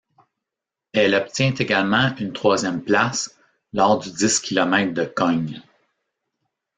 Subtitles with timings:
[0.93, 3.37] Elle obtient également une troisième place
[3.71, 5.61] lors du dix kilomètres de Cogne.